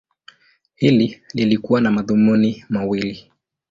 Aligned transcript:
Hili 0.75 1.21
lilikuwa 1.33 1.81
na 1.81 1.91
madhumuni 1.91 2.65
mawili. 2.69 3.31